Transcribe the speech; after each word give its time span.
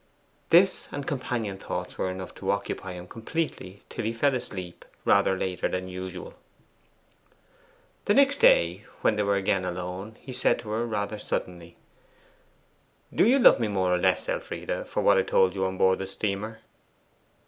This 0.49 0.89
and 0.91 1.05
companion 1.05 1.59
thoughts 1.59 1.95
were 1.99 2.09
enough 2.09 2.33
to 2.33 2.49
occupy 2.49 2.93
him 2.93 3.05
completely 3.07 3.83
till 3.87 4.03
he 4.03 4.13
fell 4.13 4.33
asleep 4.33 4.83
rather 5.05 5.37
later 5.37 5.67
than 5.69 5.87
usual. 5.89 6.33
The 8.05 8.15
next 8.15 8.37
day, 8.39 8.85
when 9.01 9.15
they 9.15 9.21
were 9.21 9.35
again 9.35 9.63
alone, 9.63 10.17
he 10.19 10.33
said 10.33 10.57
to 10.61 10.71
her 10.71 10.87
rather 10.87 11.19
suddenly 11.19 11.75
'Do 13.13 13.27
you 13.27 13.37
love 13.37 13.59
me 13.59 13.67
more 13.67 13.93
or 13.93 13.99
less, 13.99 14.27
Elfie, 14.27 14.65
for 14.87 15.03
what 15.03 15.19
I 15.19 15.21
told 15.21 15.53
you 15.53 15.65
on 15.65 15.77
board 15.77 15.99
the 15.99 16.07
steamer? 16.07 16.61